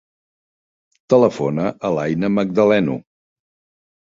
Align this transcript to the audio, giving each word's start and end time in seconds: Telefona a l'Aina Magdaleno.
Telefona 1.13 1.67
a 1.89 1.91
l'Aina 1.99 2.33
Magdaleno. 2.39 2.97